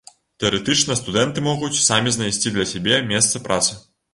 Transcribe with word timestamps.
Тэарэтычна 0.43 0.95
студэнты 1.01 1.43
могуць 1.49 1.79
самі 1.89 2.15
знайсці 2.17 2.55
для 2.57 2.65
сябе 2.73 2.99
месца 3.13 3.47
працы. 3.49 3.79